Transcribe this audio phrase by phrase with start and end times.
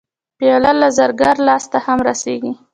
[0.37, 2.53] پیاله د زرګر لاس ته هم رسېږي.